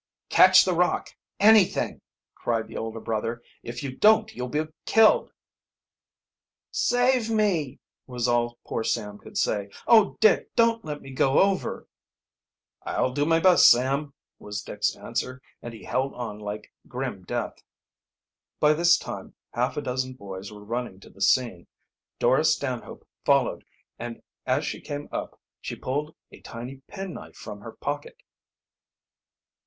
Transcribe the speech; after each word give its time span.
"Catch 0.29 0.65
the 0.65 0.73
rock 0.73 1.11
anything!" 1.39 2.01
cried 2.33 2.67
the 2.67 2.75
older 2.75 2.99
brother. 2.99 3.43
"If 3.61 3.83
you 3.83 3.95
don't 3.95 4.33
you'll 4.33 4.47
be 4.49 4.65
killed!" 4.87 5.31
"Save 6.71 7.29
me!" 7.29 7.77
was 8.07 8.27
all 8.27 8.57
poor 8.65 8.83
Sam 8.83 9.19
could 9.19 9.37
say. 9.37 9.69
"Oh, 9.85 10.17
Dick, 10.19 10.55
don't 10.55 10.83
let 10.83 11.03
me 11.03 11.11
go 11.11 11.37
over!" 11.39 11.87
"I'll 12.81 13.11
do 13.13 13.27
my 13.27 13.39
best, 13.39 13.69
Sam," 13.69 14.15
was 14.39 14.63
Dick's 14.63 14.95
answer, 14.95 15.39
and 15.61 15.71
he 15.71 15.83
held 15.83 16.15
on 16.15 16.39
like 16.39 16.73
grim 16.87 17.23
death. 17.23 17.61
By 18.59 18.73
this 18.73 18.97
time 18.97 19.35
half 19.53 19.77
a 19.77 19.83
dozen 19.83 20.13
boys 20.13 20.51
were 20.51 20.65
running 20.65 20.99
to 21.01 21.11
the 21.11 21.21
scene. 21.21 21.67
Dora 22.17 22.43
Stanhope 22.43 23.07
followed, 23.23 23.63
and 23.99 24.23
as 24.47 24.65
she 24.65 24.81
came 24.81 25.09
up 25.11 25.39
she 25.61 25.75
pulled 25.75 26.15
a 26.31 26.41
tiny 26.41 26.77
penknife 26.87 27.35
from 27.35 27.61
her 27.61 27.73
pocket. 27.73 28.17